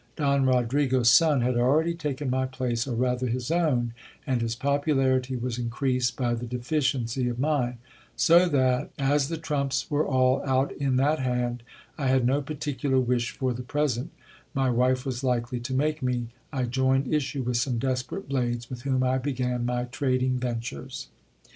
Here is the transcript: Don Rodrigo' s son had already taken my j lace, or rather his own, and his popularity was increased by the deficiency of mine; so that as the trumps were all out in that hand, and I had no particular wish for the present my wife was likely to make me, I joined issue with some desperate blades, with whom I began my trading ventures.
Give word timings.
Don 0.15 0.47
Rodrigo' 0.47 1.01
s 1.01 1.11
son 1.11 1.41
had 1.41 1.55
already 1.55 1.93
taken 1.93 2.31
my 2.31 2.47
j 2.47 2.51
lace, 2.65 2.87
or 2.87 2.95
rather 2.95 3.27
his 3.27 3.51
own, 3.51 3.93
and 4.25 4.41
his 4.41 4.55
popularity 4.55 5.35
was 5.35 5.59
increased 5.59 6.15
by 6.17 6.33
the 6.33 6.47
deficiency 6.47 7.29
of 7.29 7.37
mine; 7.37 7.77
so 8.15 8.49
that 8.49 8.89
as 8.97 9.27
the 9.27 9.37
trumps 9.37 9.91
were 9.91 10.03
all 10.03 10.43
out 10.43 10.71
in 10.71 10.95
that 10.95 11.19
hand, 11.19 11.61
and 11.99 12.07
I 12.07 12.07
had 12.07 12.25
no 12.25 12.41
particular 12.41 12.99
wish 12.99 13.29
for 13.29 13.53
the 13.53 13.61
present 13.61 14.09
my 14.55 14.71
wife 14.71 15.05
was 15.05 15.23
likely 15.23 15.59
to 15.59 15.73
make 15.75 16.01
me, 16.01 16.29
I 16.51 16.63
joined 16.63 17.13
issue 17.13 17.43
with 17.43 17.57
some 17.57 17.77
desperate 17.77 18.27
blades, 18.27 18.71
with 18.71 18.81
whom 18.81 19.03
I 19.03 19.19
began 19.19 19.67
my 19.67 19.83
trading 19.83 20.39
ventures. 20.39 21.09